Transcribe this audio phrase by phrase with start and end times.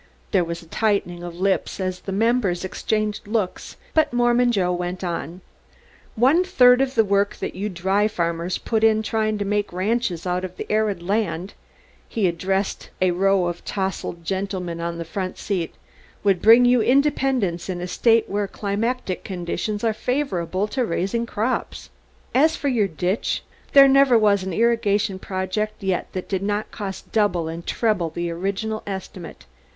[0.31, 5.03] There was a tightening of lips as the members exchanged looks, but Mormon Joe went
[5.03, 5.41] on,
[6.15, 10.25] "One third of the work that you dry farmers put in trying to make ranches
[10.25, 11.53] out of arid land,"
[12.09, 15.75] he addressed a row of tousled gentlemen on the front seat,
[16.23, 21.91] "would bring you independence in a state where climatic conditions are favorable to raising crops.
[22.33, 23.43] "As for your ditch,
[23.73, 28.31] there never was an irrigation project yet that did not cost double and treble the
[28.31, 29.45] original estimate.